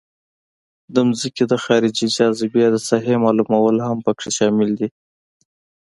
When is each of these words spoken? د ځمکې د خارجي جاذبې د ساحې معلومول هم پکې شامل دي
د 0.93 0.95
ځمکې 1.19 1.43
د 1.51 1.53
خارجي 1.63 2.07
جاذبې 2.17 2.65
د 2.71 2.77
ساحې 2.87 3.15
معلومول 3.25 3.75
هم 3.87 3.97
پکې 4.05 4.29
شامل 4.37 4.69
دي 4.79 4.87